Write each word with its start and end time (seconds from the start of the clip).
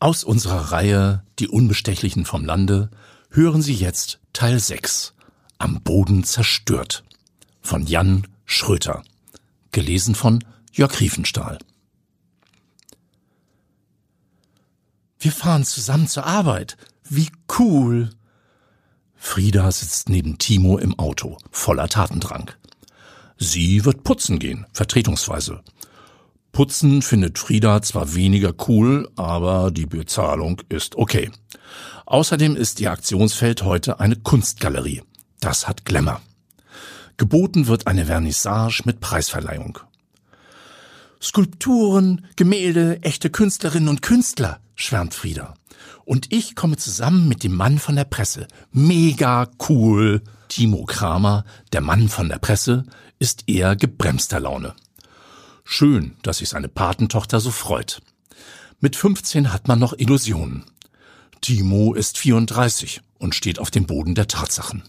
Aus 0.00 0.22
unserer 0.22 0.70
Reihe 0.70 1.24
Die 1.40 1.48
Unbestechlichen 1.48 2.24
vom 2.24 2.44
Lande 2.44 2.88
hören 3.30 3.62
Sie 3.62 3.74
jetzt 3.74 4.20
Teil 4.32 4.60
6 4.60 5.14
Am 5.58 5.82
Boden 5.82 6.22
zerstört 6.22 7.02
von 7.62 7.84
Jan 7.84 8.28
Schröter. 8.44 9.02
Gelesen 9.72 10.14
von 10.14 10.44
Jörg 10.72 11.00
Riefenstahl. 11.00 11.58
Wir 15.18 15.32
fahren 15.32 15.64
zusammen 15.64 16.06
zur 16.06 16.26
Arbeit. 16.26 16.76
Wie 17.02 17.30
cool. 17.58 18.10
Frieda 19.16 19.72
sitzt 19.72 20.08
neben 20.08 20.38
Timo 20.38 20.78
im 20.78 20.96
Auto, 20.96 21.38
voller 21.50 21.88
Tatendrang. 21.88 22.52
Sie 23.36 23.84
wird 23.84 24.04
putzen 24.04 24.38
gehen, 24.38 24.64
vertretungsweise. 24.72 25.60
Putzen 26.58 27.02
findet 27.02 27.38
Frieda 27.38 27.82
zwar 27.82 28.16
weniger 28.16 28.52
cool, 28.66 29.08
aber 29.14 29.70
die 29.70 29.86
Bezahlung 29.86 30.60
ist 30.68 30.96
okay. 30.96 31.30
Außerdem 32.04 32.56
ist 32.56 32.80
ihr 32.80 32.90
Aktionsfeld 32.90 33.62
heute 33.62 34.00
eine 34.00 34.16
Kunstgalerie. 34.16 35.02
Das 35.38 35.68
hat 35.68 35.84
Glamour. 35.84 36.20
Geboten 37.16 37.68
wird 37.68 37.86
eine 37.86 38.06
Vernissage 38.06 38.82
mit 38.86 38.98
Preisverleihung. 38.98 39.78
Skulpturen, 41.22 42.26
Gemälde, 42.34 43.04
echte 43.04 43.30
Künstlerinnen 43.30 43.88
und 43.88 44.02
Künstler, 44.02 44.58
schwärmt 44.74 45.14
Frieda. 45.14 45.54
Und 46.04 46.32
ich 46.32 46.56
komme 46.56 46.76
zusammen 46.76 47.28
mit 47.28 47.44
dem 47.44 47.54
Mann 47.54 47.78
von 47.78 47.94
der 47.94 48.02
Presse. 48.02 48.48
Mega 48.72 49.48
cool. 49.68 50.22
Timo 50.48 50.86
Kramer, 50.86 51.44
der 51.72 51.82
Mann 51.82 52.08
von 52.08 52.28
der 52.28 52.40
Presse, 52.40 52.84
ist 53.20 53.44
eher 53.46 53.76
gebremster 53.76 54.40
Laune. 54.40 54.74
Schön, 55.70 56.16
dass 56.22 56.38
sich 56.38 56.48
seine 56.48 56.68
Patentochter 56.68 57.40
so 57.40 57.50
freut. 57.50 58.00
Mit 58.80 58.96
15 58.96 59.52
hat 59.52 59.68
man 59.68 59.78
noch 59.78 59.92
Illusionen. 59.92 60.64
Timo 61.42 61.92
ist 61.92 62.16
34 62.16 63.02
und 63.18 63.34
steht 63.34 63.58
auf 63.58 63.70
dem 63.70 63.84
Boden 63.84 64.14
der 64.14 64.28
Tatsachen. 64.28 64.82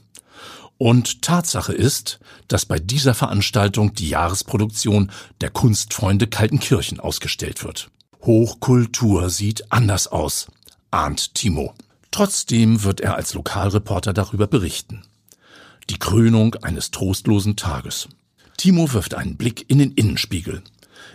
Und 0.78 1.22
Tatsache 1.22 1.73
ist, 1.73 2.22
dass 2.48 2.66
bei 2.66 2.80
dieser 2.80 3.14
Veranstaltung 3.14 3.94
die 3.94 4.08
Jahresproduktion 4.08 5.12
der 5.42 5.50
Kunstfreunde 5.50 6.28
Kaltenkirchen 6.28 7.02
ausgestellt 7.02 7.66
wird. 7.66 7.92
Hochkultur 8.22 9.30
sieht 9.30 9.73
anders 9.73 10.08
aus, 10.08 10.48
ahnt 10.92 11.36
Timo. 11.36 11.73
Trotzdem 12.09 12.84
wird 12.84 13.02
er 13.02 13.16
als 13.16 13.34
Lokalreporter 13.34 14.14
darüber 14.14 14.48
berichten. 14.48 15.04
Die 15.89 16.00
Krönung 16.00 16.56
eines 16.56 16.89
trostlosen 16.89 17.58
Tages. 17.58 18.08
Timo 18.60 18.92
wirft 18.92 19.14
einen 19.14 19.38
Blick 19.38 19.64
in 19.70 19.78
den 19.78 19.94
Innenspiegel. 19.94 20.62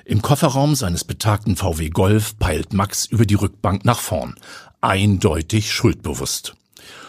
Im 0.07 0.23
Kofferraum 0.23 0.75
seines 0.75 1.05
betagten 1.05 1.57
VW 1.57 1.91
Golf 1.91 2.39
peilt 2.39 2.73
Max 2.73 3.05
über 3.05 3.27
die 3.27 3.35
Rückbank 3.35 3.85
nach 3.85 3.99
vorn, 3.99 4.35
eindeutig 4.81 5.71
schuldbewusst. 5.71 6.55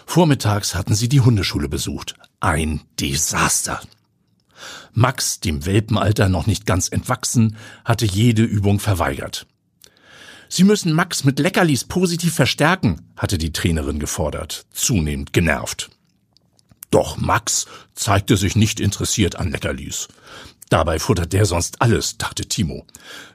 Vormittags 0.05 0.75
hatten 0.75 0.93
sie 0.93 1.07
die 1.07 1.21
Hundeschule 1.21 1.69
besucht. 1.69 2.15
Ein 2.41 2.81
Desaster. 2.99 3.79
Max, 4.91 5.39
dem 5.39 5.65
Welpenalter 5.65 6.27
noch 6.27 6.47
nicht 6.47 6.65
ganz 6.65 6.89
entwachsen, 6.89 7.55
hatte 7.85 8.05
jede 8.05 8.43
Übung 8.43 8.81
verweigert. 8.81 9.47
Sie 10.49 10.65
müssen 10.65 10.91
Max 10.91 11.23
mit 11.23 11.39
Leckerlis 11.39 11.85
positiv 11.85 12.33
verstärken, 12.33 13.13
hatte 13.15 13.37
die 13.37 13.53
Trainerin 13.53 13.99
gefordert, 13.99 14.65
zunehmend 14.73 15.31
genervt. 15.31 15.91
Doch 16.91 17.17
Max 17.17 17.65
zeigte 17.93 18.37
sich 18.37 18.55
nicht 18.55 18.79
interessiert 18.79 19.35
an 19.35 19.51
Leckerlis. 19.51 20.07
Dabei 20.69 20.97
futtert 20.97 21.33
der 21.33 21.45
sonst 21.45 21.81
alles, 21.81 22.17
dachte 22.17 22.45
Timo. 22.45 22.85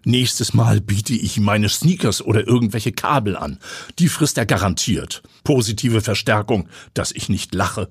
Nächstes 0.05 0.53
Mal 0.53 0.81
biete 0.81 1.15
ich 1.15 1.37
ihm 1.37 1.45
meine 1.45 1.69
Sneakers 1.69 2.23
oder 2.23 2.47
irgendwelche 2.47 2.93
Kabel 2.93 3.37
an. 3.37 3.61
Die 3.99 4.09
frisst 4.09 4.37
er 4.37 4.47
garantiert. 4.47 5.23
Positive 5.45 6.01
Verstärkung, 6.01 6.69
dass 6.93 7.13
ich 7.13 7.29
nicht 7.29 7.55
lache. 7.55 7.89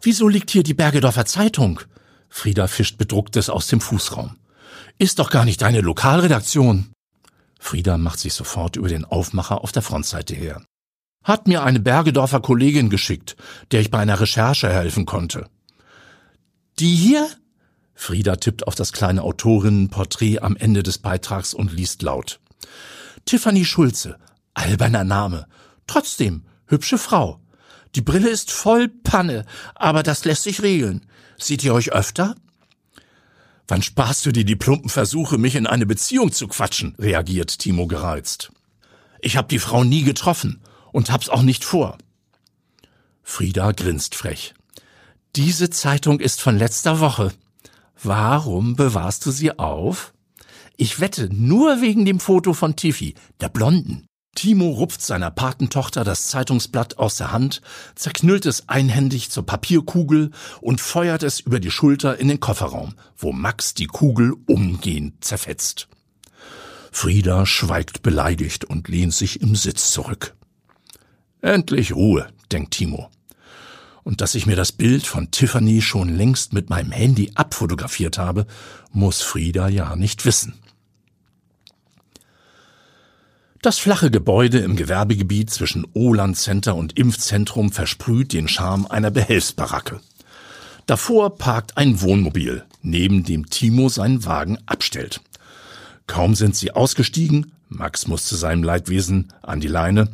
Wieso 0.00 0.28
liegt 0.28 0.50
hier 0.50 0.62
die 0.62 0.74
Bergedorfer 0.74 1.26
Zeitung? 1.26 1.80
Frieda 2.28 2.66
fischt 2.66 2.96
bedrucktes 2.96 3.50
aus 3.50 3.66
dem 3.66 3.80
Fußraum. 3.80 4.36
Ist 4.98 5.18
doch 5.18 5.30
gar 5.30 5.44
nicht 5.44 5.62
deine 5.62 5.80
Lokalredaktion. 5.80 6.92
Frieda 7.58 7.98
macht 7.98 8.20
sich 8.20 8.34
sofort 8.34 8.76
über 8.76 8.88
den 8.88 9.04
Aufmacher 9.04 9.62
auf 9.62 9.72
der 9.72 9.82
Frontseite 9.82 10.34
her. 10.34 10.62
Hat 11.24 11.48
mir 11.48 11.62
eine 11.62 11.80
Bergedorfer 11.80 12.40
Kollegin 12.40 12.90
geschickt, 12.90 13.36
der 13.72 13.80
ich 13.80 13.90
bei 13.90 13.98
einer 13.98 14.20
Recherche 14.20 14.68
helfen 14.68 15.06
konnte. 15.06 15.48
Die 16.78 16.94
hier? 16.94 17.26
Frieda 17.94 18.36
tippt 18.36 18.66
auf 18.66 18.74
das 18.74 18.92
kleine 18.92 19.22
Autorinnenporträt 19.22 20.40
am 20.40 20.54
Ende 20.56 20.82
des 20.82 20.98
Beitrags 20.98 21.54
und 21.54 21.72
liest 21.72 22.02
laut. 22.02 22.40
Tiffany 23.24 23.64
Schulze, 23.64 24.18
alberner 24.52 25.04
Name. 25.04 25.46
Trotzdem, 25.86 26.44
hübsche 26.66 26.98
Frau. 26.98 27.40
Die 27.94 28.02
Brille 28.02 28.28
ist 28.28 28.50
voll 28.50 28.88
Panne, 28.88 29.46
aber 29.74 30.02
das 30.02 30.26
lässt 30.26 30.42
sich 30.42 30.62
regeln. 30.62 31.06
Seht 31.38 31.64
ihr 31.64 31.72
euch 31.72 31.92
öfter? 31.92 32.34
Wann 33.66 33.80
sparst 33.80 34.26
du 34.26 34.32
dir 34.32 34.44
die 34.44 34.56
plumpen 34.56 34.90
Versuche, 34.90 35.38
mich 35.38 35.54
in 35.54 35.66
eine 35.66 35.86
Beziehung 35.86 36.32
zu 36.32 36.48
quatschen? 36.48 36.94
reagiert 36.98 37.58
Timo 37.60 37.86
gereizt. 37.86 38.52
Ich 39.20 39.38
hab 39.38 39.48
die 39.48 39.58
Frau 39.58 39.84
nie 39.84 40.02
getroffen 40.02 40.60
und 40.94 41.10
hab's 41.10 41.28
auch 41.28 41.42
nicht 41.42 41.64
vor. 41.64 41.98
Frieda 43.24 43.72
grinst 43.72 44.14
frech. 44.14 44.54
Diese 45.34 45.68
Zeitung 45.68 46.20
ist 46.20 46.40
von 46.40 46.56
letzter 46.56 47.00
Woche. 47.00 47.32
Warum 48.00 48.76
bewahrst 48.76 49.26
du 49.26 49.32
sie 49.32 49.58
auf? 49.58 50.14
Ich 50.76 51.00
wette, 51.00 51.28
nur 51.34 51.80
wegen 51.80 52.04
dem 52.04 52.20
Foto 52.20 52.54
von 52.54 52.76
Tiffy, 52.76 53.14
der 53.40 53.48
Blonden. 53.48 54.06
Timo 54.36 54.70
rupft 54.70 55.02
seiner 55.02 55.30
Patentochter 55.30 56.04
das 56.04 56.28
Zeitungsblatt 56.28 56.98
aus 56.98 57.16
der 57.16 57.32
Hand, 57.32 57.60
zerknüllt 57.96 58.46
es 58.46 58.68
einhändig 58.68 59.30
zur 59.30 59.46
Papierkugel 59.46 60.30
und 60.60 60.80
feuert 60.80 61.24
es 61.24 61.40
über 61.40 61.58
die 61.58 61.70
Schulter 61.70 62.18
in 62.18 62.28
den 62.28 62.40
Kofferraum, 62.40 62.94
wo 63.16 63.32
Max 63.32 63.74
die 63.74 63.86
Kugel 63.86 64.34
umgehend 64.46 65.24
zerfetzt. 65.24 65.88
Frieda 66.92 67.46
schweigt 67.46 68.02
beleidigt 68.02 68.64
und 68.64 68.88
lehnt 68.88 69.14
sich 69.14 69.40
im 69.40 69.56
Sitz 69.56 69.90
zurück. 69.90 70.36
Endlich 71.44 71.94
Ruhe, 71.94 72.28
denkt 72.50 72.70
Timo. 72.70 73.10
Und 74.02 74.22
dass 74.22 74.34
ich 74.34 74.46
mir 74.46 74.56
das 74.56 74.72
Bild 74.72 75.06
von 75.06 75.30
Tiffany 75.30 75.82
schon 75.82 76.08
längst 76.08 76.54
mit 76.54 76.70
meinem 76.70 76.90
Handy 76.90 77.32
abfotografiert 77.34 78.16
habe, 78.16 78.46
muss 78.92 79.20
Frieda 79.20 79.68
ja 79.68 79.94
nicht 79.94 80.24
wissen. 80.24 80.54
Das 83.60 83.78
flache 83.78 84.10
Gebäude 84.10 84.60
im 84.60 84.74
Gewerbegebiet 84.74 85.50
zwischen 85.50 85.86
Oland 85.92 86.38
Center 86.38 86.76
und 86.76 86.98
Impfzentrum 86.98 87.72
versprüht 87.72 88.32
den 88.32 88.48
Charme 88.48 88.86
einer 88.86 89.10
Behelfsbaracke. 89.10 90.00
Davor 90.86 91.36
parkt 91.36 91.76
ein 91.76 92.00
Wohnmobil, 92.00 92.64
neben 92.80 93.22
dem 93.22 93.50
Timo 93.50 93.90
seinen 93.90 94.24
Wagen 94.24 94.56
abstellt. 94.64 95.20
Kaum 96.06 96.34
sind 96.34 96.56
sie 96.56 96.70
ausgestiegen, 96.70 97.52
Max 97.68 98.06
muss 98.06 98.24
zu 98.24 98.36
seinem 98.36 98.62
Leidwesen 98.62 99.32
an 99.42 99.60
die 99.60 99.68
Leine, 99.68 100.08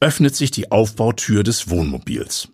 öffnet 0.00 0.36
sich 0.36 0.50
die 0.50 0.70
Aufbautür 0.70 1.42
des 1.42 1.70
Wohnmobils. 1.70 2.48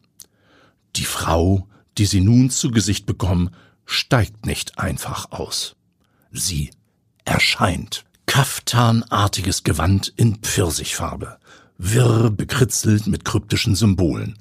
Die 0.97 1.05
Frau, 1.05 1.69
die 1.99 2.07
sie 2.07 2.21
nun 2.21 2.51
zu 2.51 2.71
Gesicht 2.71 3.07
bekommen, 3.07 3.51
steigt 3.87 4.47
nicht 4.47 4.79
einfach 4.79 5.33
aus. 5.33 5.77
Sie 6.31 6.71
erscheint. 7.25 8.05
Kaftanartiges 8.27 9.63
Gewand 9.63 10.13
in 10.17 10.37
Pfirsichfarbe, 10.37 11.39
wirr 11.79 12.31
bekritzelt 12.31 13.07
mit 13.07 13.25
kryptischen 13.25 13.75
Symbolen. 13.75 14.39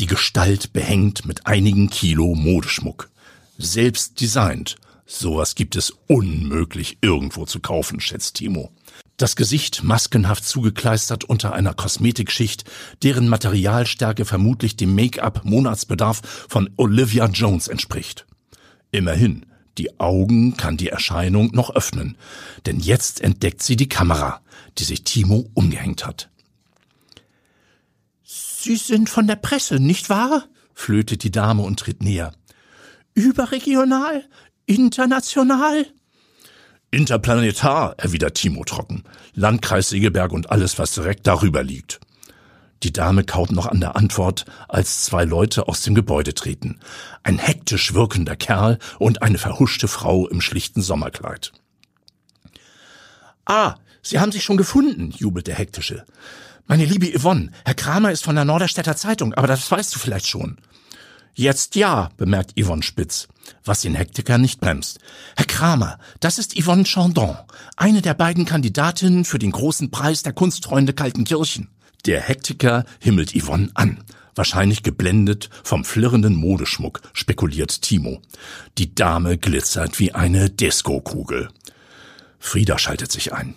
Die 0.00 0.06
Gestalt 0.06 0.72
behängt 0.72 1.24
mit 1.24 1.46
einigen 1.46 1.88
Kilo 1.88 2.34
Modeschmuck. 2.34 3.08
Selbst 3.56 4.20
designt. 4.20 4.76
Sowas 5.06 5.54
gibt 5.54 5.76
es 5.76 5.92
unmöglich 6.08 6.98
irgendwo 7.02 7.46
zu 7.46 7.60
kaufen, 7.60 8.00
schätzt 8.00 8.36
Timo. 8.36 8.72
Das 9.16 9.36
Gesicht 9.36 9.84
maskenhaft 9.84 10.44
zugekleistert 10.44 11.24
unter 11.24 11.52
einer 11.52 11.72
Kosmetikschicht, 11.72 12.64
deren 13.02 13.28
Materialstärke 13.28 14.24
vermutlich 14.24 14.76
dem 14.76 14.94
Make-up-Monatsbedarf 14.94 16.46
von 16.48 16.70
Olivia 16.76 17.26
Jones 17.26 17.68
entspricht. 17.68 18.26
Immerhin, 18.90 19.46
die 19.78 20.00
Augen 20.00 20.56
kann 20.56 20.76
die 20.76 20.88
Erscheinung 20.88 21.50
noch 21.52 21.70
öffnen, 21.70 22.16
denn 22.66 22.80
jetzt 22.80 23.20
entdeckt 23.20 23.62
sie 23.62 23.76
die 23.76 23.88
Kamera, 23.88 24.40
die 24.78 24.84
sich 24.84 25.04
Timo 25.04 25.48
umgehängt 25.54 26.04
hat. 26.06 26.28
Sie 28.24 28.76
sind 28.76 29.08
von 29.10 29.26
der 29.26 29.36
Presse, 29.36 29.78
nicht 29.78 30.10
wahr? 30.10 30.48
flötet 30.72 31.22
die 31.22 31.30
Dame 31.30 31.62
und 31.62 31.78
tritt 31.78 32.02
näher. 32.02 32.32
Überregional? 33.14 34.24
International? 34.66 35.86
Interplanetar, 36.94 37.94
erwidert 37.98 38.36
Timo 38.36 38.64
trocken. 38.64 39.04
Landkreis 39.34 39.88
Segeberg 39.88 40.32
und 40.32 40.50
alles, 40.50 40.78
was 40.78 40.92
direkt 40.92 41.26
darüber 41.26 41.62
liegt. 41.62 42.00
Die 42.82 42.92
Dame 42.92 43.24
kaut 43.24 43.50
noch 43.50 43.66
an 43.66 43.80
der 43.80 43.96
Antwort, 43.96 44.44
als 44.68 45.04
zwei 45.04 45.24
Leute 45.24 45.68
aus 45.68 45.82
dem 45.82 45.94
Gebäude 45.94 46.34
treten. 46.34 46.80
Ein 47.22 47.38
hektisch 47.38 47.94
wirkender 47.94 48.36
Kerl 48.36 48.78
und 48.98 49.22
eine 49.22 49.38
verhuschte 49.38 49.88
Frau 49.88 50.28
im 50.28 50.40
schlichten 50.40 50.82
Sommerkleid. 50.82 51.52
Ah, 53.46 53.76
Sie 54.02 54.20
haben 54.20 54.32
sich 54.32 54.44
schon 54.44 54.58
gefunden, 54.58 55.10
jubelt 55.16 55.46
der 55.46 55.54
Hektische. 55.54 56.04
Meine 56.66 56.84
liebe 56.84 57.18
Yvonne, 57.18 57.50
Herr 57.64 57.74
Kramer 57.74 58.12
ist 58.12 58.24
von 58.24 58.34
der 58.34 58.44
Norderstädter 58.44 58.96
Zeitung, 58.96 59.32
aber 59.32 59.46
das 59.46 59.70
weißt 59.70 59.94
du 59.94 59.98
vielleicht 59.98 60.26
schon. 60.26 60.58
Jetzt 61.36 61.74
ja, 61.74 62.10
bemerkt 62.16 62.54
Yvonne 62.58 62.84
Spitz, 62.84 63.26
was 63.64 63.80
den 63.80 63.96
Hektiker 63.96 64.38
nicht 64.38 64.60
bremst. 64.60 65.00
Herr 65.36 65.46
Kramer, 65.46 65.98
das 66.20 66.38
ist 66.38 66.54
Yvonne 66.56 66.84
Chandon, 66.84 67.36
eine 67.76 68.02
der 68.02 68.14
beiden 68.14 68.44
Kandidatinnen 68.44 69.24
für 69.24 69.40
den 69.40 69.50
großen 69.50 69.90
Preis 69.90 70.22
der 70.22 70.32
Kunstfreunde 70.32 70.92
Kaltenkirchen. 70.92 71.70
Der 72.06 72.20
Hektiker 72.20 72.84
himmelt 73.00 73.32
Yvonne 73.34 73.70
an. 73.74 74.04
Wahrscheinlich 74.36 74.84
geblendet 74.84 75.50
vom 75.64 75.84
flirrenden 75.84 76.36
Modeschmuck, 76.36 77.00
spekuliert 77.12 77.82
Timo. 77.82 78.20
Die 78.78 78.94
Dame 78.94 79.36
glitzert 79.36 79.98
wie 79.98 80.12
eine 80.12 80.50
Disco-Kugel. 80.50 81.48
Frieda 82.38 82.78
schaltet 82.78 83.10
sich 83.10 83.32
ein. 83.32 83.54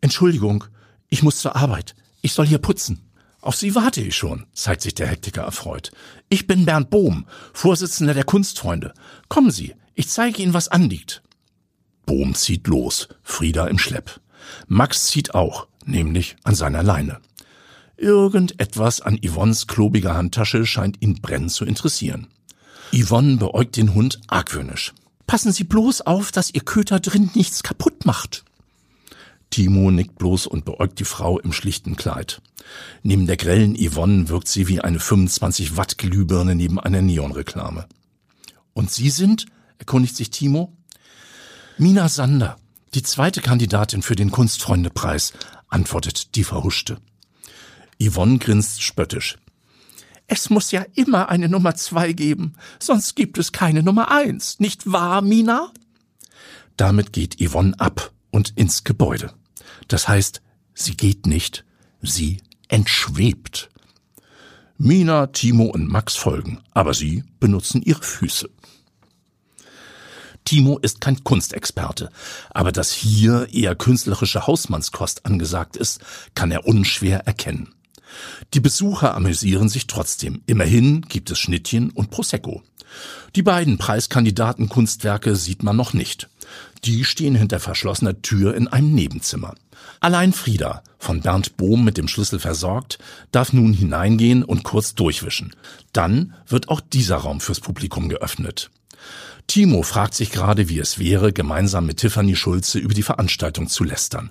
Entschuldigung, 0.00 0.64
ich 1.08 1.22
muss 1.22 1.38
zur 1.38 1.54
Arbeit. 1.54 1.94
Ich 2.22 2.32
soll 2.32 2.46
hier 2.46 2.58
putzen. 2.58 3.11
Auf 3.42 3.56
Sie 3.56 3.74
warte 3.74 4.00
ich 4.00 4.16
schon, 4.16 4.46
zeigt 4.52 4.82
sich 4.82 4.94
der 4.94 5.08
Hektiker 5.08 5.42
erfreut. 5.42 5.90
Ich 6.28 6.46
bin 6.46 6.64
Bernd 6.64 6.90
Bohm, 6.90 7.26
Vorsitzender 7.52 8.14
der 8.14 8.22
Kunstfreunde. 8.22 8.94
Kommen 9.28 9.50
Sie, 9.50 9.74
ich 9.94 10.08
zeige 10.08 10.40
Ihnen, 10.40 10.54
was 10.54 10.68
anliegt. 10.68 11.22
Bohm 12.06 12.36
zieht 12.36 12.68
los, 12.68 13.08
Frieda 13.24 13.66
im 13.66 13.78
Schlepp. 13.78 14.20
Max 14.68 15.06
zieht 15.06 15.34
auch, 15.34 15.66
nämlich 15.84 16.36
an 16.44 16.54
seiner 16.54 16.84
Leine. 16.84 17.20
Irgendetwas 17.96 19.00
an 19.00 19.18
Yvonnes 19.20 19.66
klobiger 19.66 20.14
Handtasche 20.14 20.64
scheint 20.64 21.02
ihn 21.02 21.20
brennend 21.20 21.50
zu 21.50 21.64
interessieren. 21.64 22.28
Yvonne 22.92 23.38
beäugt 23.38 23.76
den 23.76 23.92
Hund 23.92 24.20
argwöhnisch. 24.28 24.94
Passen 25.26 25.50
Sie 25.50 25.64
bloß 25.64 26.02
auf, 26.02 26.30
dass 26.30 26.54
Ihr 26.54 26.62
Köter 26.62 27.00
drin 27.00 27.30
nichts 27.34 27.64
kaputt 27.64 28.06
macht. 28.06 28.44
Timo 29.52 29.90
nickt 29.90 30.18
bloß 30.18 30.48
und 30.48 30.64
beäugt 30.64 30.98
die 30.98 31.04
Frau 31.04 31.38
im 31.38 31.52
schlichten 31.52 31.94
Kleid. 31.94 32.40
Neben 33.02 33.26
der 33.26 33.36
grellen 33.36 33.76
Yvonne 33.76 34.28
wirkt 34.28 34.48
sie 34.48 34.66
wie 34.66 34.80
eine 34.80 34.98
25 34.98 35.76
Watt 35.76 35.98
Glühbirne 35.98 36.54
neben 36.54 36.80
einer 36.80 37.02
Neonreklame. 37.02 37.86
Und 38.72 38.90
Sie 38.90 39.10
sind? 39.10 39.46
erkundigt 39.78 40.16
sich 40.16 40.30
Timo. 40.30 40.76
Mina 41.76 42.08
Sander, 42.08 42.56
die 42.94 43.02
zweite 43.02 43.42
Kandidatin 43.42 44.02
für 44.02 44.16
den 44.16 44.30
Kunstfreundepreis, 44.30 45.32
antwortet 45.68 46.34
die 46.34 46.44
Verhuschte. 46.44 46.98
Yvonne 48.02 48.38
grinst 48.38 48.82
spöttisch. 48.82 49.36
Es 50.28 50.48
muss 50.48 50.70
ja 50.70 50.86
immer 50.94 51.28
eine 51.28 51.48
Nummer 51.48 51.74
zwei 51.74 52.14
geben, 52.14 52.54
sonst 52.78 53.16
gibt 53.16 53.36
es 53.36 53.52
keine 53.52 53.82
Nummer 53.82 54.10
eins, 54.10 54.60
nicht 54.60 54.90
wahr, 54.90 55.20
Mina? 55.20 55.72
Damit 56.78 57.12
geht 57.12 57.36
Yvonne 57.38 57.78
ab 57.78 58.12
und 58.30 58.56
ins 58.56 58.84
Gebäude. 58.84 59.34
Das 59.88 60.08
heißt, 60.08 60.42
sie 60.74 60.96
geht 60.96 61.26
nicht, 61.26 61.64
sie 62.00 62.42
entschwebt. 62.68 63.70
Mina, 64.78 65.28
Timo 65.28 65.64
und 65.64 65.88
Max 65.88 66.16
folgen, 66.16 66.60
aber 66.72 66.94
sie 66.94 67.24
benutzen 67.38 67.82
ihre 67.82 68.02
Füße. 68.02 68.50
Timo 70.44 70.78
ist 70.78 71.00
kein 71.00 71.22
Kunstexperte, 71.22 72.10
aber 72.50 72.72
dass 72.72 72.90
hier 72.90 73.48
eher 73.52 73.76
künstlerische 73.76 74.46
Hausmannskost 74.46 75.24
angesagt 75.24 75.76
ist, 75.76 76.00
kann 76.34 76.50
er 76.50 76.66
unschwer 76.66 77.20
erkennen. 77.26 77.74
Die 78.52 78.60
Besucher 78.60 79.14
amüsieren 79.14 79.68
sich 79.68 79.86
trotzdem. 79.86 80.42
Immerhin 80.46 81.02
gibt 81.02 81.30
es 81.30 81.38
Schnittchen 81.38 81.90
und 81.90 82.10
Prosecco. 82.10 82.62
Die 83.34 83.42
beiden 83.42 83.78
Preiskandidaten-Kunstwerke 83.78 85.36
sieht 85.36 85.62
man 85.62 85.76
noch 85.76 85.92
nicht. 85.94 86.28
Die 86.84 87.04
stehen 87.04 87.34
hinter 87.34 87.60
verschlossener 87.60 88.20
Tür 88.22 88.54
in 88.54 88.68
einem 88.68 88.94
Nebenzimmer. 88.94 89.54
Allein 90.00 90.32
Frieda, 90.32 90.82
von 90.98 91.20
Bernd 91.20 91.56
Bohm 91.56 91.84
mit 91.84 91.96
dem 91.96 92.08
Schlüssel 92.08 92.38
versorgt, 92.38 92.98
darf 93.30 93.52
nun 93.52 93.72
hineingehen 93.72 94.42
und 94.42 94.64
kurz 94.64 94.94
durchwischen. 94.94 95.54
Dann 95.92 96.34
wird 96.46 96.68
auch 96.68 96.80
dieser 96.80 97.16
Raum 97.16 97.40
fürs 97.40 97.60
Publikum 97.60 98.08
geöffnet. 98.08 98.70
Timo 99.46 99.82
fragt 99.82 100.14
sich 100.14 100.30
gerade, 100.30 100.68
wie 100.68 100.78
es 100.78 100.98
wäre, 100.98 101.32
gemeinsam 101.32 101.86
mit 101.86 101.98
Tiffany 101.98 102.36
Schulze 102.36 102.78
über 102.78 102.94
die 102.94 103.02
Veranstaltung 103.02 103.68
zu 103.68 103.84
lästern. 103.84 104.30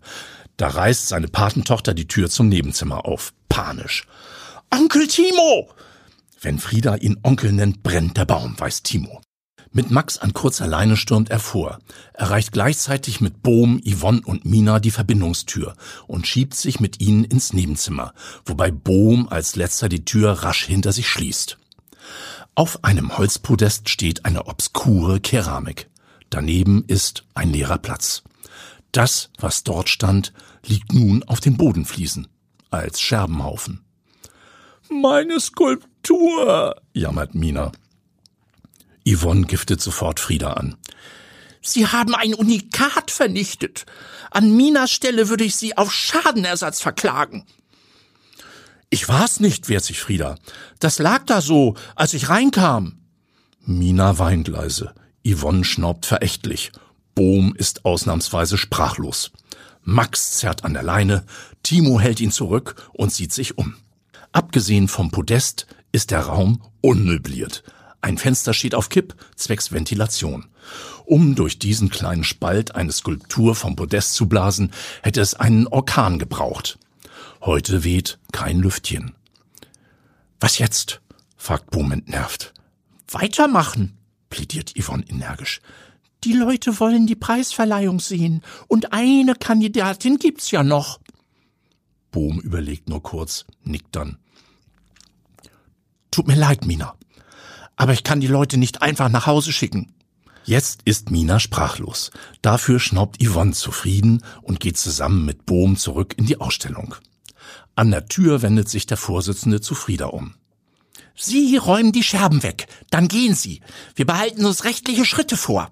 Da 0.58 0.68
reißt 0.68 1.08
seine 1.08 1.28
Patentochter 1.28 1.94
die 1.94 2.08
Tür 2.08 2.30
zum 2.30 2.50
Nebenzimmer 2.50 3.06
auf. 3.06 3.34
Panisch. 3.50 4.06
Onkel 4.70 5.08
Timo! 5.08 5.70
Wenn 6.44 6.58
Frieda 6.58 6.96
ihn 6.96 7.20
Onkel 7.22 7.52
nennt, 7.52 7.84
brennt 7.84 8.18
der 8.18 8.26
Baum, 8.26 8.60
weiß 8.60 8.82
Timo. 8.82 9.22
Mit 9.72 9.92
Max 9.92 10.18
an 10.18 10.34
kurzer 10.34 10.66
Leine 10.66 10.98
stürmt 10.98 11.30
er 11.30 11.40
vor, 11.40 11.78
erreicht 12.14 12.52
gleichzeitig 12.52 13.22
mit 13.22 13.44
Bohm, 13.44 13.80
Yvonne 13.86 14.22
und 14.26 14.44
Mina 14.44 14.80
die 14.80 14.90
Verbindungstür 14.90 15.76
und 16.08 16.26
schiebt 16.26 16.56
sich 16.56 16.80
mit 16.80 17.00
ihnen 17.00 17.24
ins 17.24 17.54
Nebenzimmer, 17.54 18.14
wobei 18.44 18.72
Bohm 18.72 19.30
als 19.30 19.56
letzter 19.56 19.88
die 19.88 20.04
Tür 20.04 20.32
rasch 20.32 20.66
hinter 20.66 20.92
sich 20.92 21.08
schließt. 21.08 21.60
Auf 22.56 22.84
einem 22.84 23.18
Holzpodest 23.18 23.88
steht 23.88 24.26
eine 24.26 24.48
obskure 24.48 25.22
Keramik. 25.22 25.90
Daneben 26.32 26.84
ist 26.88 27.26
ein 27.36 27.54
leerer 27.54 27.78
Platz. 27.78 28.24
Das, 28.92 29.30
was 29.38 29.64
dort 29.64 29.90
stand, 29.90 30.34
liegt 30.66 30.92
nun 30.92 31.24
auf 31.24 31.40
den 31.40 31.56
Bodenfliesen 31.56 32.28
als 32.72 33.00
Scherbenhaufen. 33.00 33.86
Meine 34.92 35.40
Skulptur, 35.40 36.76
jammert 36.94 37.34
Mina. 37.34 37.72
Yvonne 39.08 39.46
giftet 39.46 39.82
sofort 39.82 40.20
Frieda 40.20 40.54
an. 40.54 40.76
Sie 41.62 41.88
haben 41.88 42.14
ein 42.14 42.34
Unikat 42.34 43.10
vernichtet. 43.10 43.86
An 44.32 44.54
Minas 44.58 44.92
Stelle 44.92 45.30
würde 45.30 45.46
ich 45.46 45.56
Sie 45.56 45.78
auf 45.78 45.94
Schadenersatz 45.94 46.82
verklagen. 46.82 47.46
Ich 48.90 49.08
war's 49.08 49.40
nicht, 49.40 49.70
wehrt 49.70 49.86
sich 49.86 50.02
Frieda. 50.02 50.36
Das 50.80 51.00
lag 51.00 51.26
da 51.26 51.40
so, 51.40 51.76
als 51.96 52.14
ich 52.14 52.28
reinkam. 52.28 53.00
Mina 53.62 54.20
weint 54.20 54.50
leise. 54.50 54.94
Yvonne 55.26 55.64
schnaubt 55.64 56.06
verächtlich. 56.06 56.74
Bohm 57.16 57.56
ist 57.56 57.86
ausnahmsweise 57.86 58.58
sprachlos. 58.58 59.32
Max 59.84 60.32
zerrt 60.32 60.66
an 60.66 60.74
der 60.74 60.84
Leine, 60.84 61.24
Timo 61.64 62.02
hält 62.02 62.20
ihn 62.20 62.32
zurück 62.32 62.90
und 62.92 63.14
sieht 63.14 63.32
sich 63.32 63.58
um. 63.58 63.78
Abgesehen 64.34 64.88
vom 64.88 65.12
Podest 65.12 65.68
ist 65.92 66.12
der 66.12 66.22
Raum 66.22 66.62
unmöbliert. 66.80 67.64
Ein 68.00 68.18
Fenster 68.18 68.54
steht 68.54 68.76
auf 68.76 68.88
Kipp, 68.88 69.16
zwecks 69.36 69.74
Ventilation. 69.74 70.48
Um 71.06 71.36
durch 71.36 71.60
diesen 71.60 71.90
kleinen 71.90 72.24
Spalt 72.24 72.74
eine 72.74 72.94
Skulptur 72.94 73.56
vom 73.56 73.76
Podest 73.76 74.14
zu 74.14 74.30
blasen, 74.30 74.72
hätte 75.04 75.20
es 75.20 75.34
einen 75.34 75.68
Orkan 75.68 76.18
gebraucht. 76.18 76.80
Heute 77.42 77.84
weht 77.84 78.20
kein 78.32 78.60
Lüftchen. 78.60 79.16
Was 80.40 80.58
jetzt? 80.60 81.02
fragt 81.36 81.70
Bohm 81.72 81.92
entnervt. 81.92 82.54
Weitermachen, 83.10 83.98
plädiert 84.30 84.74
Yvonne 84.80 85.04
energisch. 85.10 85.60
Die 86.24 86.34
Leute 86.34 86.80
wollen 86.80 87.06
die 87.06 87.16
Preisverleihung 87.16 88.00
sehen, 88.00 88.42
und 88.68 88.94
eine 88.94 89.36
Kandidatin 89.36 90.18
gibt's 90.18 90.52
ja 90.52 90.64
noch. 90.64 91.00
Bohm 92.12 92.40
überlegt 92.40 92.90
nur 92.90 93.04
kurz, 93.04 93.46
nickt 93.64 93.96
dann. 93.96 94.21
Tut 96.12 96.28
mir 96.28 96.36
leid, 96.36 96.66
Mina 96.66 96.96
aber 97.82 97.94
ich 97.94 98.04
kann 98.04 98.20
die 98.20 98.28
Leute 98.28 98.58
nicht 98.58 98.84
einfach 98.84 99.10
nach 99.10 99.26
Hause 99.26 99.52
schicken. 99.52 99.92
Jetzt 100.44 100.82
ist 100.86 101.10
Mina 101.10 101.40
sprachlos. 101.40 102.12
Dafür 102.44 102.80
schnaubt 102.80 103.18
Yvonne 103.24 103.54
zufrieden 103.54 104.24
und 104.44 104.60
geht 104.60 104.78
zusammen 104.78 105.26
mit 105.26 105.48
Bohm 105.48 105.78
zurück 105.78 106.14
in 106.16 106.28
die 106.28 106.40
Ausstellung. 106.40 106.94
An 107.74 107.90
der 107.90 108.06
Tür 108.06 108.44
wendet 108.44 108.70
sich 108.70 108.86
der 108.86 108.98
Vorsitzende 108.98 109.62
zu 109.62 109.74
Frieda 109.74 110.06
um. 110.06 110.36
Sie 111.16 111.58
räumen 111.58 111.92
die 111.92 112.04
Scherben 112.04 112.44
weg, 112.44 112.68
dann 112.92 113.08
gehen 113.08 113.34
Sie. 113.34 113.62
Wir 113.96 114.06
behalten 114.06 114.46
uns 114.46 114.64
rechtliche 114.64 115.06
Schritte 115.06 115.36
vor. 115.36 115.72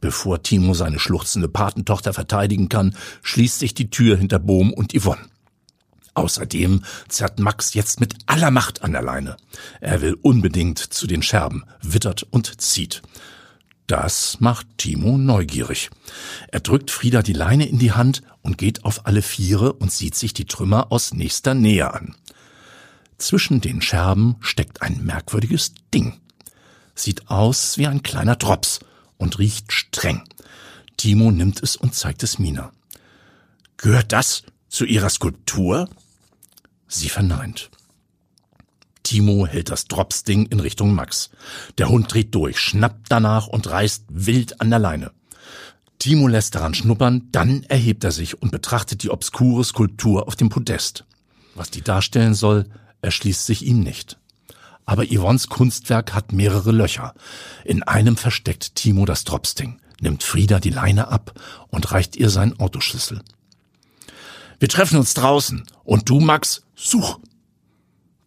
Bevor 0.00 0.40
Timo 0.40 0.74
seine 0.74 1.00
schluchzende 1.00 1.48
Patentochter 1.48 2.12
verteidigen 2.12 2.68
kann, 2.68 2.96
schließt 3.22 3.58
sich 3.58 3.74
die 3.74 3.90
Tür 3.90 4.16
hinter 4.16 4.38
Bohm 4.38 4.72
und 4.72 4.92
Yvonne. 4.96 5.26
Außerdem 6.14 6.84
zerrt 7.08 7.40
Max 7.40 7.74
jetzt 7.74 8.00
mit 8.00 8.14
aller 8.26 8.50
Macht 8.50 8.82
an 8.82 8.92
der 8.92 9.02
Leine. 9.02 9.36
Er 9.80 10.00
will 10.00 10.16
unbedingt 10.22 10.78
zu 10.78 11.06
den 11.06 11.22
Scherben, 11.22 11.64
wittert 11.82 12.22
und 12.30 12.60
zieht. 12.60 13.02
Das 13.86 14.40
macht 14.40 14.66
Timo 14.78 15.18
neugierig. 15.18 15.90
Er 16.48 16.60
drückt 16.60 16.90
Frieda 16.90 17.22
die 17.22 17.34
Leine 17.34 17.66
in 17.66 17.78
die 17.78 17.92
Hand 17.92 18.22
und 18.42 18.56
geht 18.56 18.84
auf 18.84 19.06
alle 19.06 19.20
Viere 19.20 19.74
und 19.74 19.92
sieht 19.92 20.14
sich 20.14 20.32
die 20.32 20.46
Trümmer 20.46 20.90
aus 20.90 21.12
nächster 21.12 21.52
Nähe 21.52 21.92
an. 21.92 22.14
Zwischen 23.18 23.60
den 23.60 23.82
Scherben 23.82 24.36
steckt 24.40 24.82
ein 24.82 25.04
merkwürdiges 25.04 25.74
Ding. 25.92 26.20
Sieht 26.94 27.28
aus 27.28 27.76
wie 27.76 27.86
ein 27.86 28.02
kleiner 28.02 28.36
Drops 28.36 28.80
und 29.18 29.38
riecht 29.38 29.72
streng. 29.72 30.22
Timo 30.96 31.30
nimmt 31.30 31.62
es 31.62 31.76
und 31.76 31.94
zeigt 31.94 32.22
es 32.22 32.38
Mina. 32.38 32.72
Gehört 33.76 34.12
das 34.12 34.44
zu 34.68 34.84
ihrer 34.84 35.10
Skulptur? 35.10 35.90
Sie 36.94 37.08
verneint. 37.08 37.70
Timo 39.02 39.46
hält 39.46 39.70
das 39.70 39.86
Dropsding 39.86 40.46
in 40.46 40.60
Richtung 40.60 40.94
Max. 40.94 41.30
Der 41.78 41.88
Hund 41.88 42.12
dreht 42.12 42.34
durch, 42.34 42.58
schnappt 42.58 43.06
danach 43.10 43.46
und 43.46 43.68
reißt 43.68 44.04
wild 44.08 44.60
an 44.60 44.70
der 44.70 44.78
Leine. 44.78 45.12
Timo 45.98 46.28
lässt 46.28 46.54
daran 46.54 46.74
schnuppern, 46.74 47.28
dann 47.32 47.62
erhebt 47.64 48.04
er 48.04 48.12
sich 48.12 48.40
und 48.40 48.50
betrachtet 48.50 49.02
die 49.02 49.10
obskure 49.10 49.64
Skulptur 49.64 50.26
auf 50.26 50.36
dem 50.36 50.48
Podest. 50.48 51.04
Was 51.54 51.70
die 51.70 51.82
darstellen 51.82 52.34
soll, 52.34 52.66
erschließt 53.02 53.44
sich 53.44 53.64
ihm 53.64 53.80
nicht. 53.80 54.18
Aber 54.86 55.04
Yvonnes 55.04 55.48
Kunstwerk 55.48 56.14
hat 56.14 56.32
mehrere 56.32 56.72
Löcher. 56.72 57.14
In 57.64 57.82
einem 57.82 58.16
versteckt 58.16 58.74
Timo 58.74 59.04
das 59.04 59.24
Dropsting, 59.24 59.80
nimmt 60.00 60.22
Frieda 60.22 60.60
die 60.60 60.70
Leine 60.70 61.08
ab 61.08 61.40
und 61.68 61.90
reicht 61.92 62.16
ihr 62.16 62.30
seinen 62.30 62.58
Autoschlüssel. 62.58 63.22
Wir 64.58 64.68
treffen 64.68 64.98
uns 64.98 65.14
draußen. 65.14 65.64
Und 65.84 66.08
du, 66.08 66.20
Max, 66.20 66.62
such. 66.74 67.18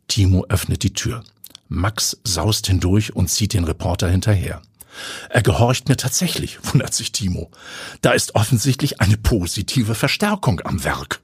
Timo 0.08 0.46
öffnet 0.50 0.84
die 0.84 0.94
Tür. 0.94 1.24
Max 1.68 2.18
saust 2.24 2.68
hindurch 2.68 3.16
und 3.16 3.30
zieht 3.30 3.54
den 3.54 3.66
Reporter 3.66 4.10
hinterher. 4.10 4.62
Er 5.30 5.44
gehorcht 5.44 5.90
mir 5.90 5.98
tatsächlich, 5.98 6.60
wundert 6.64 6.94
sich 6.94 7.12
Timo. 7.12 7.52
Da 8.02 8.12
ist 8.12 8.36
offensichtlich 8.36 9.02
eine 9.02 9.18
positive 9.18 9.96
Verstärkung 9.96 10.62
am 10.64 10.84
Werk. 10.84 11.20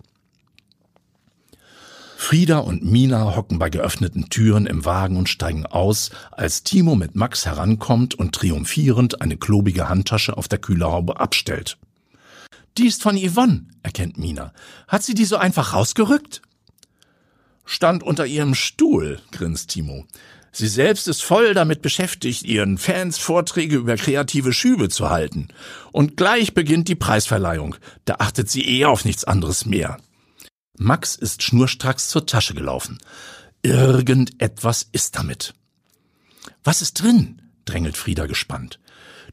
Frieda 2.17 2.59
und 2.59 2.85
Mina 2.85 3.35
hocken 3.35 3.59
bei 3.59 3.69
geöffneten 3.69 4.29
Türen 4.29 4.65
im 4.65 4.85
Wagen 4.85 5.17
und 5.17 5.27
steigen 5.27 5.65
aus, 5.65 6.09
als 6.31 6.63
Timo 6.63 6.95
mit 6.95 7.15
Max 7.15 7.45
herankommt 7.45 8.15
und 8.15 8.33
triumphierend 8.33 9.21
eine 9.21 9.35
klobige 9.35 9.89
Handtasche 9.89 10.37
auf 10.37 10.47
der 10.47 10.59
Kühlerhaube 10.59 11.19
abstellt. 11.19 11.77
Die 12.77 12.87
ist 12.87 13.03
von 13.03 13.17
Yvonne, 13.17 13.67
erkennt 13.83 14.17
Mina. 14.17 14.53
Hat 14.87 15.03
sie 15.03 15.13
die 15.13 15.25
so 15.25 15.37
einfach 15.37 15.73
rausgerückt? 15.73 16.41
Stand 17.65 18.03
unter 18.03 18.25
ihrem 18.25 18.55
Stuhl, 18.55 19.21
grinst 19.31 19.69
Timo. 19.69 20.05
Sie 20.51 20.67
selbst 20.67 21.07
ist 21.07 21.23
voll 21.23 21.53
damit 21.53 21.81
beschäftigt, 21.81 22.43
ihren 22.43 22.77
Fans 22.77 23.17
Vorträge 23.17 23.75
über 23.75 23.95
kreative 23.95 24.53
Schübe 24.53 24.89
zu 24.89 25.09
halten. 25.09 25.47
Und 25.91 26.15
gleich 26.15 26.53
beginnt 26.53 26.87
die 26.87 26.95
Preisverleihung. 26.95 27.75
Da 28.05 28.15
achtet 28.19 28.49
sie 28.51 28.63
eher 28.63 28.89
auf 28.89 29.03
nichts 29.03 29.23
anderes 29.23 29.65
mehr. 29.65 29.97
Max 30.77 31.15
ist 31.15 31.41
schnurstracks 31.41 32.07
zur 32.07 32.25
Tasche 32.25 32.53
gelaufen. 32.53 32.99
Irgendetwas 33.63 34.87
ist 34.91 35.15
damit. 35.15 35.53
Was 36.63 36.81
ist 36.81 37.01
drin? 37.01 37.41
Drängelt 37.65 37.97
Frieda 37.97 38.25
gespannt. 38.25 38.79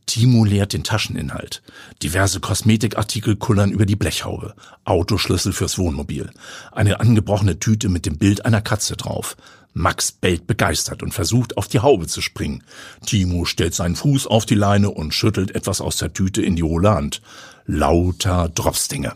Timo 0.07 0.45
leert 0.45 0.73
den 0.73 0.83
Tascheninhalt. 0.83 1.63
Diverse 2.03 2.41
Kosmetikartikel 2.41 3.37
kullern 3.37 3.71
über 3.71 3.87
die 3.87 3.97
Blechhaube. 3.97 4.55
Autoschlüssel 4.85 5.53
fürs 5.53 5.79
Wohnmobil. 5.79 6.31
Eine 6.73 7.01
angebrochene 7.01 7.59
Tüte 7.61 7.89
mit 7.89 8.07
dem 8.07 8.19
Bild 8.19 8.45
einer 8.45 8.61
Katze 8.61 8.97
drauf. 8.97 9.37
Max 9.73 10.11
bellt 10.11 10.49
begeistert 10.49 11.03
und 11.03 11.15
versucht 11.15 11.57
auf 11.57 11.69
die 11.69 11.79
Haube 11.79 12.09
zu 12.09 12.23
springen. 12.23 12.65
Timo 13.07 13.45
stellt 13.45 13.75
seinen 13.75 13.95
Fuß 13.95 14.27
auf 14.27 14.47
die 14.47 14.57
Leine 14.57 14.91
und 14.91 15.15
schüttelt 15.15 15.55
etwas 15.55 15.81
aus 15.81 15.99
der 15.99 16.13
Tüte 16.13 16.43
in 16.43 16.57
die 16.57 16.65
hohle 16.65 16.91
Hand. 16.91 17.23
Lauter 17.67 18.49
Dropsdinge. 18.49 19.13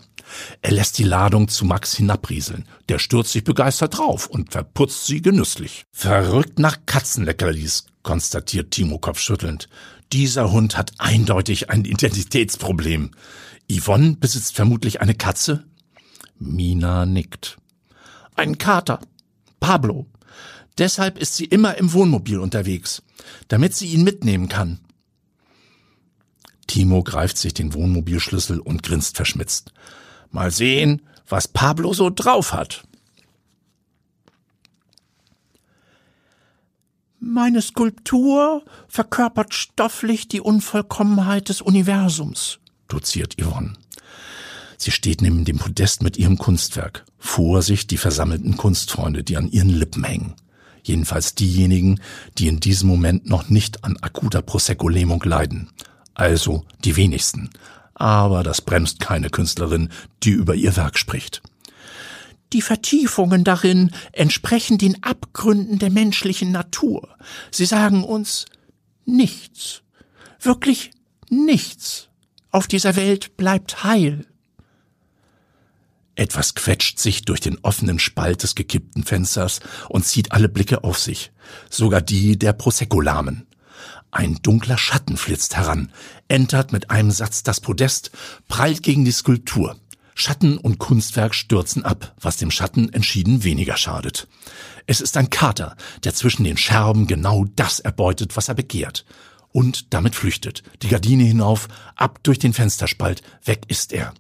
Er 0.63 0.71
lässt 0.71 0.99
die 0.99 1.05
Ladung 1.05 1.49
zu 1.49 1.65
Max 1.65 1.95
hinabrieseln. 1.95 2.67
Der 2.89 2.99
stürzt 2.99 3.33
sich 3.33 3.45
begeistert 3.45 3.99
drauf 3.99 4.27
und 4.29 4.53
verputzt 4.53 5.07
sie 5.07 5.23
genüsslich. 5.23 5.85
Verrückt 5.93 6.59
nach 6.59 6.79
Katzenleckerlis, 6.87 7.87
konstatiert 8.05 8.71
Timo 8.71 8.99
kopfschüttelnd. 8.99 9.69
Dieser 10.13 10.53
Hund 10.53 10.77
hat 10.79 10.93
eindeutig 10.99 11.71
ein 11.71 11.85
Identitätsproblem. 11.85 13.11
Yvonne 13.69 14.17
besitzt 14.17 14.55
vermutlich 14.55 15.01
eine 15.01 15.17
Katze? 15.17 15.65
Mina 16.39 17.05
nickt. 17.07 17.59
Ein 18.37 18.59
Kater. 18.59 19.01
Pablo. 19.59 20.07
Deshalb 20.79 21.19
ist 21.19 21.35
sie 21.35 21.47
immer 21.47 21.77
im 21.79 21.93
Wohnmobil 21.93 22.39
unterwegs, 22.39 23.03
damit 23.49 23.75
sie 23.75 23.89
ihn 23.89 24.05
mitnehmen 24.05 24.49
kann. 24.49 24.81
Timo 26.67 27.03
greift 27.03 27.39
sich 27.39 27.55
den 27.55 27.75
Wohnmobilschlüssel 27.75 28.61
und 28.61 28.83
grinst 28.83 29.17
verschmitzt. 29.17 29.73
Mal 30.31 30.51
sehen, 30.51 31.03
was 31.29 31.49
Pablo 31.49 31.93
so 31.93 32.11
drauf 32.11 32.53
hat. 32.53 32.85
Meine 37.27 37.63
Skulptur 37.63 38.63
verkörpert 38.87 39.55
stofflich 39.55 40.29
die 40.29 40.43
Unvollkommenheit 40.43 41.49
des 41.49 41.63
Universums, 41.63 42.59
doziert 42.87 43.41
Yvonne. 43.41 43.73
Sie 44.77 44.91
steht 44.91 45.23
neben 45.23 45.47
dem 45.47 45.57
Podest 45.57 46.03
mit 46.03 46.19
ihrem 46.19 46.37
Kunstwerk. 46.37 47.07
Vor 47.19 47.63
sich 47.63 47.87
die 47.87 47.97
versammelten 47.97 48.59
Kunstfreunde, 48.59 49.25
die 49.25 49.39
an 49.39 49.51
ihren 49.51 49.71
Lippen 49.71 50.05
hängen. 50.05 50.35
Jedenfalls 50.83 51.35
diejenigen, 51.35 51.99
die 52.37 52.47
in 52.47 52.61
diesem 52.61 52.91
Moment 52.91 53.27
noch 53.27 53.49
nicht 53.49 53.85
an 53.85 53.97
akuter 54.03 54.43
Prosecco-Lähmung 54.43 55.23
leiden. 55.25 55.71
Also 56.13 56.67
die 56.85 56.97
wenigsten. 56.97 57.49
Aber 57.95 58.43
das 58.43 58.61
bremst 58.61 59.01
keine 59.01 59.31
Künstlerin, 59.31 59.89
die 60.23 60.33
über 60.33 60.55
ihr 60.55 60.77
Werk 60.77 60.99
spricht. 60.99 61.41
Die 62.55 62.63
Vertiefungen 62.63 63.43
darin 63.43 63.91
entsprechen 64.13 64.79
den 64.79 65.03
Abgründen 65.03 65.81
der 65.81 65.91
menschlichen 65.91 66.53
Natur. 66.53 67.17
Sie 67.51 67.67
sagen 67.67 68.05
uns 68.05 68.47
nichts, 69.05 69.83
wirklich 70.39 70.93
nichts 71.29 72.11
auf 72.53 72.69
dieser 72.69 72.95
Welt 72.95 73.37
bleibt 73.37 73.83
heil. 73.83 74.25
Etwas 76.15 76.55
quetscht 76.55 77.01
sich 77.01 77.25
durch 77.25 77.41
den 77.41 77.59
offenen 77.63 77.99
Spalt 77.99 78.45
des 78.45 78.55
gekippten 78.55 79.03
Fensters 79.03 79.59
und 79.89 80.07
zieht 80.07 80.31
alle 80.31 80.49
Blicke 80.49 80.85
auf 80.85 81.01
sich, 81.01 81.33
sogar 81.71 82.03
die 82.03 82.39
der 82.39 82.53
Prosecco-Lahmen. 82.53 83.49
Ein 84.13 84.39
dunkler 84.43 84.79
Schatten 84.79 85.17
flitzt 85.17 85.57
heran, 85.57 85.91
entert 86.29 86.71
mit 86.71 86.93
einem 86.93 87.11
Satz 87.11 87.43
das 87.43 87.59
Podest, 87.59 88.13
prallt 88.47 88.85
gegen 88.85 89.05
die 89.05 89.11
Skulptur. 89.11 89.77
Schatten 90.15 90.59
und 90.59 90.79
Kunstwerk 90.79 91.35
stürzen 91.35 91.85
ab, 91.85 92.15
was 92.21 92.37
dem 92.37 92.51
Schatten 92.51 92.93
entschieden 92.93 93.45
weniger 93.45 93.77
schadet. 93.77 94.29
Es 94.87 95.01
ist 95.01 95.17
ein 95.17 95.31
Kater, 95.31 95.77
der 96.05 96.15
zwischen 96.15 96.45
den 96.45 96.57
Scherben 96.57 97.07
genau 97.07 97.45
das 97.57 97.81
erbeutet, 97.81 98.37
was 98.37 98.49
er 98.49 98.55
begehrt. 98.55 99.05
Und 99.51 99.93
damit 99.95 100.15
flüchtet, 100.15 100.63
die 100.83 100.89
Gardine 100.89 101.25
hinauf, 101.25 101.69
ab 101.97 102.21
durch 102.23 102.39
den 102.39 102.53
Fensterspalt, 102.53 103.23
weg 103.45 103.63
ist 103.69 103.93
er. 103.93 104.15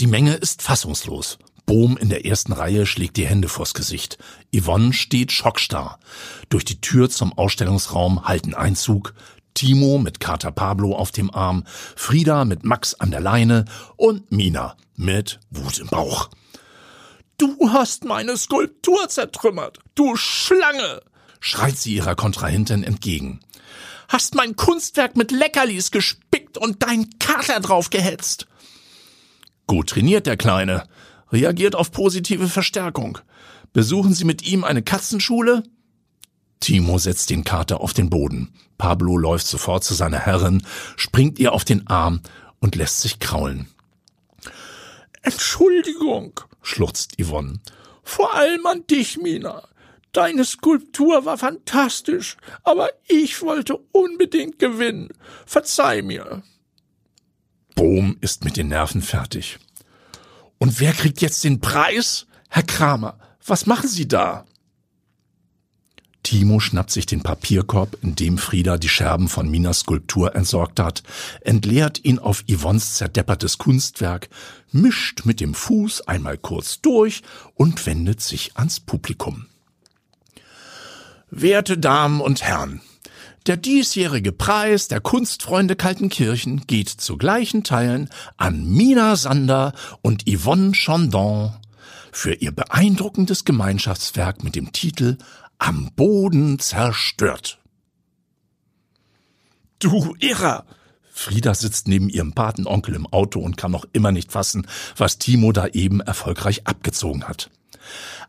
Die 0.00 0.06
Menge 0.06 0.34
ist 0.34 0.62
fassungslos. 0.62 1.38
Bohm 1.66 1.96
in 1.96 2.08
der 2.08 2.26
ersten 2.26 2.52
Reihe 2.52 2.86
schlägt 2.86 3.16
die 3.16 3.26
Hände 3.26 3.48
vors 3.48 3.74
Gesicht. 3.74 4.18
Yvonne 4.54 4.92
steht 4.92 5.30
schockstarr. 5.30 5.98
Durch 6.48 6.64
die 6.64 6.80
Tür 6.80 7.08
zum 7.08 7.32
Ausstellungsraum 7.32 8.24
halten 8.24 8.54
Einzug 8.54 9.14
Timo 9.54 9.98
mit 9.98 10.18
Kater 10.18 10.50
Pablo 10.50 10.96
auf 10.96 11.12
dem 11.12 11.32
Arm, 11.32 11.64
Frieda 11.94 12.44
mit 12.44 12.64
Max 12.64 12.94
an 12.94 13.10
der 13.10 13.20
Leine 13.20 13.64
und 13.96 14.32
Mina 14.32 14.76
mit 15.02 15.40
Wut 15.50 15.78
im 15.78 15.88
Bauch. 15.88 16.30
Du 17.38 17.70
hast 17.72 18.04
meine 18.04 18.36
Skulptur 18.36 19.08
zertrümmert, 19.08 19.78
du 19.94 20.16
Schlange! 20.16 21.02
schreit 21.40 21.76
sie 21.76 21.94
ihrer 21.94 22.14
Kontrahentin 22.14 22.84
entgegen. 22.84 23.40
Hast 24.08 24.34
mein 24.34 24.54
Kunstwerk 24.54 25.16
mit 25.16 25.32
Leckerlis 25.32 25.90
gespickt 25.90 26.56
und 26.56 26.82
dein 26.82 27.10
Kater 27.18 27.58
drauf 27.58 27.90
gehetzt. 27.90 28.46
Gut 29.66 29.90
trainiert, 29.90 30.26
der 30.26 30.36
Kleine. 30.36 30.84
Reagiert 31.32 31.74
auf 31.74 31.90
positive 31.90 32.46
Verstärkung. 32.46 33.18
Besuchen 33.72 34.14
Sie 34.14 34.24
mit 34.24 34.42
ihm 34.42 34.64
eine 34.64 34.82
Katzenschule? 34.82 35.64
Timo 36.60 36.98
setzt 36.98 37.30
den 37.30 37.42
Kater 37.42 37.80
auf 37.80 37.92
den 37.92 38.10
Boden. 38.10 38.52
Pablo 38.78 39.16
läuft 39.16 39.46
sofort 39.46 39.82
zu 39.82 39.94
seiner 39.94 40.18
Herrin, 40.18 40.64
springt 40.96 41.38
ihr 41.38 41.52
auf 41.52 41.64
den 41.64 41.86
Arm 41.88 42.20
und 42.60 42.76
lässt 42.76 43.00
sich 43.00 43.18
kraulen. 43.18 43.71
Entschuldigung, 45.22 46.40
schluchzt 46.62 47.20
Yvonne. 47.20 47.60
Vor 48.02 48.34
allem 48.34 48.66
an 48.66 48.86
dich, 48.86 49.18
Mina. 49.18 49.68
Deine 50.12 50.44
Skulptur 50.44 51.24
war 51.24 51.38
fantastisch, 51.38 52.36
aber 52.64 52.90
ich 53.08 53.40
wollte 53.40 53.78
unbedingt 53.92 54.58
gewinnen. 54.58 55.08
Verzeih 55.46 56.02
mir. 56.02 56.42
Bohm 57.74 58.18
ist 58.20 58.44
mit 58.44 58.56
den 58.56 58.68
Nerven 58.68 59.00
fertig. 59.00 59.58
Und 60.58 60.80
wer 60.80 60.92
kriegt 60.92 61.22
jetzt 61.22 61.42
den 61.44 61.60
Preis? 61.60 62.26
Herr 62.50 62.62
Kramer, 62.62 63.18
was 63.46 63.64
machen 63.66 63.88
Sie 63.88 64.06
da? 64.06 64.44
Timo 66.22 66.60
schnappt 66.60 66.90
sich 66.90 67.06
den 67.06 67.22
Papierkorb, 67.22 67.96
in 68.02 68.14
dem 68.14 68.38
Frieda 68.38 68.78
die 68.78 68.88
Scherben 68.88 69.28
von 69.28 69.50
Minas 69.50 69.80
Skulptur 69.80 70.34
entsorgt 70.36 70.78
hat, 70.78 71.02
entleert 71.40 72.04
ihn 72.04 72.18
auf 72.18 72.44
Yvonnes 72.48 72.94
zerdeppertes 72.94 73.58
Kunstwerk, 73.58 74.28
mischt 74.70 75.24
mit 75.24 75.40
dem 75.40 75.54
Fuß 75.54 76.02
einmal 76.02 76.38
kurz 76.38 76.80
durch 76.80 77.22
und 77.54 77.86
wendet 77.86 78.20
sich 78.20 78.56
ans 78.56 78.78
Publikum. 78.80 79.46
Werte 81.30 81.78
Damen 81.78 82.20
und 82.20 82.42
Herren, 82.42 82.82
der 83.46 83.56
diesjährige 83.56 84.30
Preis 84.30 84.86
der 84.86 85.00
Kunstfreunde 85.00 85.74
Kaltenkirchen 85.74 86.66
geht 86.68 86.88
zu 86.88 87.16
gleichen 87.16 87.64
Teilen 87.64 88.08
an 88.36 88.64
Mina 88.64 89.16
Sander 89.16 89.72
und 90.02 90.24
Yvonne 90.28 90.72
Chandon 90.72 91.52
für 92.12 92.34
ihr 92.34 92.52
beeindruckendes 92.52 93.44
Gemeinschaftswerk 93.44 94.44
mit 94.44 94.54
dem 94.54 94.70
Titel 94.72 95.16
Am 95.64 95.92
Boden 95.94 96.58
zerstört. 96.58 97.60
Du 99.78 100.16
Irrer! 100.18 100.66
Frieda 101.12 101.54
sitzt 101.54 101.86
neben 101.86 102.08
ihrem 102.08 102.32
Patenonkel 102.32 102.96
im 102.96 103.06
Auto 103.06 103.38
und 103.38 103.56
kann 103.56 103.70
noch 103.70 103.84
immer 103.92 104.10
nicht 104.10 104.32
fassen, 104.32 104.66
was 104.96 105.18
Timo 105.18 105.52
da 105.52 105.68
eben 105.68 106.00
erfolgreich 106.00 106.66
abgezogen 106.66 107.28
hat. 107.28 107.48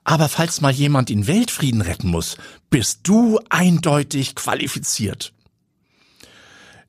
Aber 0.04 0.30
falls 0.30 0.62
mal 0.62 0.72
jemand 0.72 1.10
den 1.10 1.26
Weltfrieden 1.26 1.82
retten 1.82 2.10
muss, 2.10 2.38
bist 2.70 3.00
du 3.02 3.40
eindeutig 3.50 4.36
qualifiziert. 4.36 5.34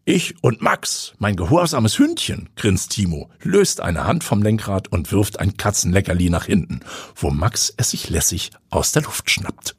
Ich 0.05 0.35
und 0.43 0.61
Max, 0.61 1.15
mein 1.17 1.37
gehorsames 1.37 1.99
Hündchen, 1.99 2.51
grinst 2.55 2.91
Timo, 2.91 3.31
löst 3.41 3.81
eine 3.81 4.05
Hand 4.05 4.25
vom 4.25 4.43
Lenkrad 4.43 4.89
und 4.89 5.11
wirft 5.11 5.41
ein 5.41 5.57
Katzenleckerli 5.57 6.29
nach 6.29 6.45
hinten, 6.45 6.81
wo 7.17 7.31
Max 7.31 7.73
es 7.79 7.93
sich 7.93 8.11
lässig 8.11 8.51
aus 8.69 8.93
der 8.93 9.05
Luft 9.05 9.31
schnappt. 9.31 9.75